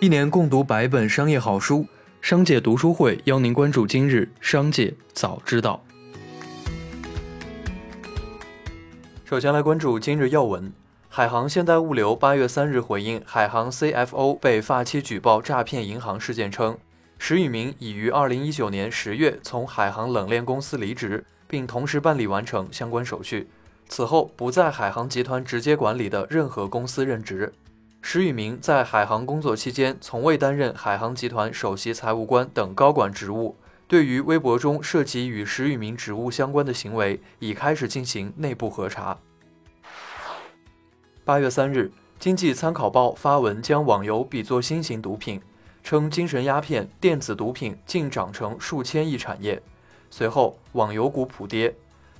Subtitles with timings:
[0.00, 1.84] 一年共读百本商业好书，
[2.20, 5.82] 商界读书会邀您关注今日商界早知道。
[9.24, 10.72] 首先来关注今日要闻：
[11.08, 16.78] 海航现代物流八月三日回应海航 CFO 被发妻举报诈骗银行事件称，
[17.18, 23.48] 石宇明已于二零一九年十月从海航冷链公司离职，并同时办理完成相关手续，
[23.88, 27.52] 此后不在海航集团直接管理的任何公司任职。
[28.00, 33.56] 石宇明在海航工作期间，从未担任海航集团首席财务官等高管职务。
[33.86, 39.18] 对于微博中涉及与石宇明职务相关的行为，已开始进行内部核查。
[41.24, 45.40] 八月三日，经济参考报发文将网游比作新型毒品，
[45.82, 49.62] 称精神鸦片、电子毒品竟长成数千亿产业。
[50.10, 51.74] 随后，网游股普跌。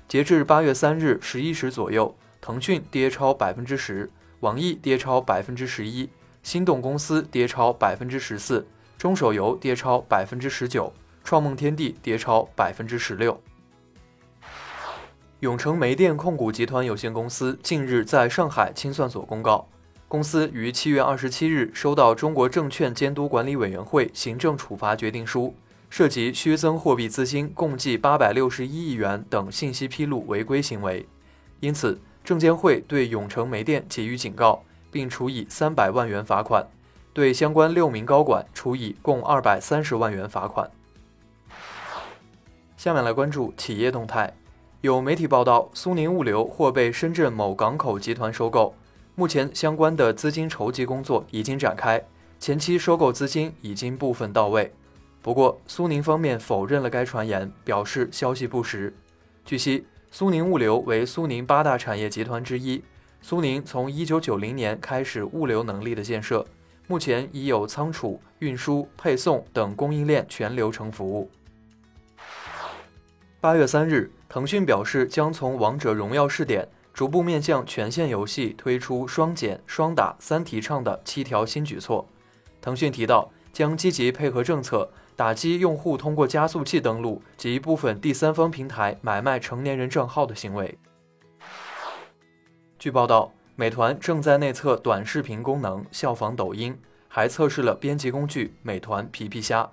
[0.06, 4.10] 截至八月三日十一时左右，腾讯跌超百分之十。
[4.41, 6.09] 网易跌超百分之十一，
[6.45, 8.64] 心动公司跌超百分之十四，
[8.97, 10.92] 中手游跌超百分之十九，
[11.25, 13.41] 创梦天地跌超百分之十六。
[15.41, 19.66] 永成煤电控股集团有限公司近日在上海清算所公告，
[20.06, 25.53] 公司于七月二十七日收到中国证券监督管理委员会行政处罚决定书，
[25.91, 31.09] 涉及虚增货币资金共计八百六十一亿元等信息披露违规行为，
[31.59, 32.00] 因此。
[32.29, 36.67] 证监会对永城煤电给予警告，并处以三百万元罚款，
[37.15, 40.71] 对相关六名高管处以共二百三十万元罚款。
[42.77, 44.34] 下面来关注企业动态，
[44.83, 48.75] 有媒体报道，苏宁物流或被深圳某港口集团收购，
[49.15, 52.05] 目前相关的资金筹集工作已经展开，
[52.39, 54.71] 前期收购资金已经部分到位。
[55.23, 58.95] 不过，苏宁方面否认了该传言，表示消息不实。
[59.47, 59.87] 据悉。
[60.11, 62.83] 苏宁物流为苏宁八大产业集团之一。
[63.20, 66.47] 苏宁从一九九零年开始物流能力的建设，
[66.87, 71.31] 目前已有仓储、运输、配送等供应链全流程服务。
[73.41, 82.09] 八月三日，腾讯表示将从《王者荣耀》试点逐步面向全线游戏推出双减、双打、三提倡的七条新举措。
[82.61, 84.91] 腾讯提到，将积极配合政策。
[85.19, 90.79] 打击用户通过加速器登录及部分第三方平台买卖成年人账号的行为。
[92.79, 99.69] 据报道，美团正在内测短视频功能，效仿抖音，还测试了编辑工具美团皮皮虾。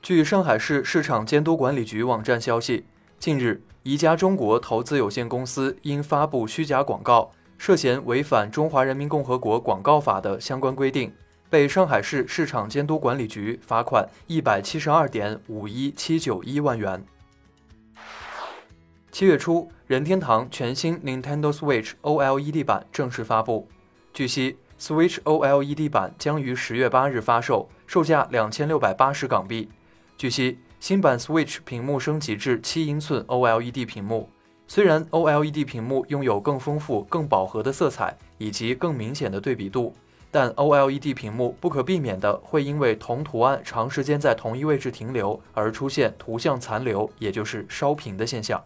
[0.00, 2.86] 据上海市市场监督管理局网站消息，
[3.18, 11.12] 近日，宜家中国投资有限公司因发布虚假广告，涉嫌违反《中华人民共和国广告法》的相关规定。
[11.52, 17.04] 被上海市市场监督管理局罚款一百七十二点五一七九一万元。
[19.10, 23.68] 七月初，任天堂全新 Nintendo Switch OLED 版正式发布。
[24.14, 29.68] 据悉，Switch OLED 版将于十月八日发售，售价两千六百八十港币。
[30.16, 34.30] 据悉，新版 Switch 屏幕升级至七英寸 OLED 屏幕。
[34.66, 39.94] 虽然 OLED 屏幕拥有更丰富、更饱和的色彩以及更明显的对比度。
[40.34, 48.64] 但 OLED 屏幕不可避免的会因为同图案长时间在同一位置停留而出现图像残留，也就是烧屏的现象。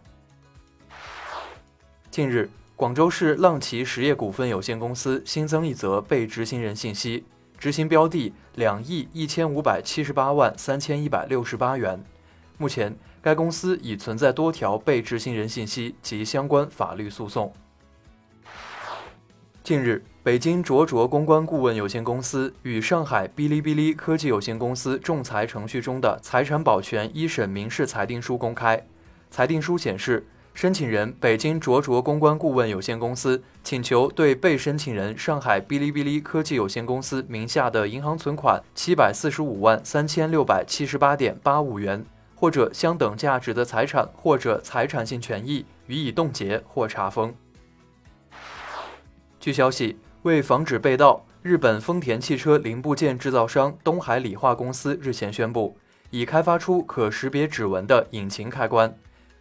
[2.09, 7.25] 近日，广州市浪奇实业股份有限公司新增一则被执行人信息，
[7.57, 12.01] 执行标的两亿一千五百七十八万三千一百六十八元。
[12.57, 17.53] 目前，该公司已存在多条被执行人信息及相关法律诉讼。
[19.67, 20.01] 近日。
[20.23, 28.81] 北京卓卓公关顾问有限公司与上海哔哩哔哩科技有限公司仲裁程序中的财产保全一审民事裁定书公开。
[29.29, 42.05] 裁定书显示，申请人北京卓卓公关顾问有限公司请求对被申请人上海哔哩哔哩科技有限公司名下的银行存款七百四十五万三千六百七十八点八五元，
[42.35, 47.35] 或者相等价值的财产或者财产性权益予以冻结或查封。
[49.47, 49.97] 据消息。
[50.23, 55.77] 为防止被盗，日本丰田汽车零部件制造商东海理化公司日前宣布，
[56.09, 58.93] 已开发出可识别指纹的引擎开关。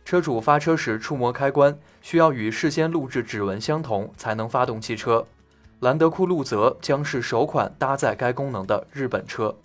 [0.05, 5.27] 车主发车时触摸开关，需要与事先录制指纹相同才能发动汽车。
[5.81, 9.57] 兰德酷路泽将是首款搭载该功能的日本车。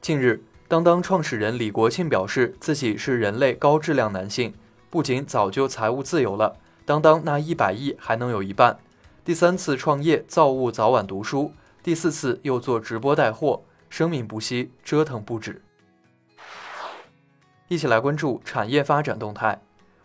[0.00, 4.54] 近日，当当创始人李国庆表示，自己是人类高质量男性，
[4.88, 8.78] 不仅早就财务自由了，当当那一百亿还能有一半。
[9.24, 11.50] 第三次创业，造物早晚读书；
[11.82, 15.60] 第四次又做直播带货，生命不息，折腾不止。
[17.66, 19.60] 一起来关注产业发展动态。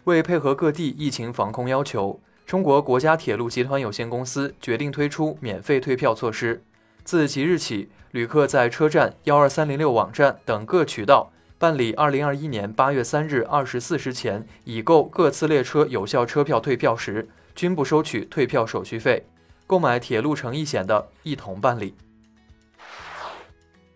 [0.06, 6.64] 为配合各地疫情防控要求，中国国家铁路集团有限公司决定推出免费退票措施。
[7.04, 11.32] 自即日起，旅客在车站、幺二三零六网站等各渠道
[11.62, 19.28] 办理二零二一年八月三日二十四时前已购各次列车有效车票退票时，均不收取退票手续费。
[19.68, 21.94] 购买铁路乘意险的，一同办理。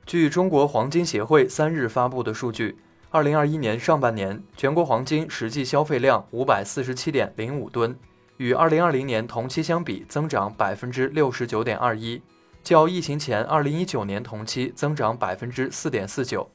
[0.05, 2.77] 据中国黄金协会三日发布的数据，
[3.09, 7.97] 二零二一年上半年全国黄金实际消费量五百四十七点零五吨，
[8.37, 12.21] 与二零二零年同期相比增长百分之六十九点二一。
[12.63, 16.47] 较疫情前二零一九年同期增长百分之四点四九，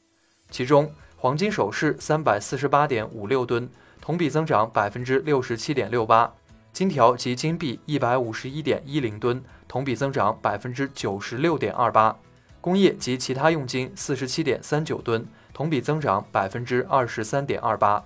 [0.51, 3.69] 其中黄金首饰三百四十八点五六吨，
[4.01, 6.31] 同比增长百分之六十七点六八；
[6.73, 12.15] 金条及金币一百五十一点一零吨，同比增长百分之九十六点二八；
[12.59, 18.03] 工业及其他用金四十七点三九吨，同比增长百分之二十三点二八。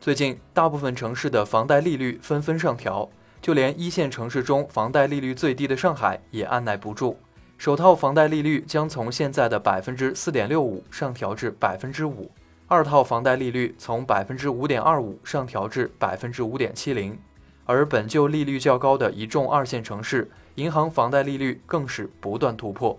[0.00, 3.10] 最近，大部分城市的房贷利率纷纷上调。
[3.40, 7.16] 就连一线城市中房贷利率最低的上海也按耐不住，
[7.58, 12.30] 首套房贷利率将从现在的百分之四点六五上调至百分之五，
[12.68, 17.18] 二套房贷利率从百分之五点二五上调至百分之五点七零，
[17.64, 22.96] 而本就利率较高的一众二线城市，银行房贷利率更是不断突破。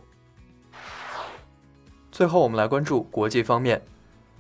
[2.11, 3.81] 最后，我们来关注国际方面，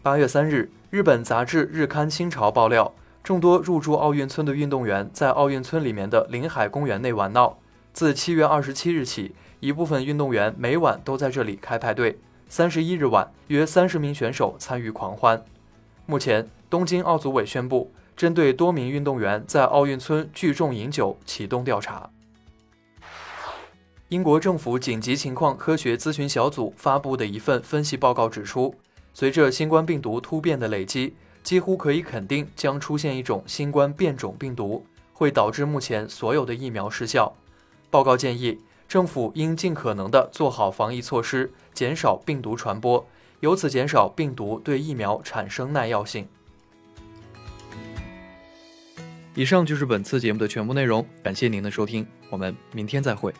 [0.03, 2.93] 八月三日，日本杂志日刊新潮爆料。
[3.23, 7.57] 众多入驻奥运村的运动员在奥运村里面的临海公园内玩闹。
[7.93, 12.17] 自七月二十七日起，一部分运动员每晚都在这里开派对。
[12.47, 15.43] 三十一日晚，约三十名选手参与狂欢。
[16.05, 22.09] 目前，东京奥组委宣布，针对多名运动员在奥运村聚众饮酒启动调查。
[24.07, 28.73] 英国政府紧急情况科学咨询小组发布的一份分析报告指出，
[29.13, 31.15] 随着新冠病毒突变的累积。
[31.41, 37.33] 几乎可以肯定，将出现一种新冠变种病毒，会导致目前所有的疫苗失效。
[37.89, 43.07] 报告建议，政府应尽可能的做好防疫措施，减少病毒传播，
[43.39, 46.27] 由此减少病毒对疫苗产生耐药性。
[49.35, 53.33] 以上就是本次节目的全部内容，感谢您的收听，我们明天再会。